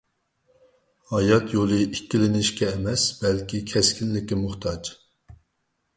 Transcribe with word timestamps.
ھايات 1.11 1.51
يولى 1.57 1.77
ئىككىلىنىشكە 1.87 2.71
ئەمەس، 2.71 3.07
بەلكى 3.23 3.63
كەسكىنلىككە 3.75 4.43
موھتاج! 4.45 4.95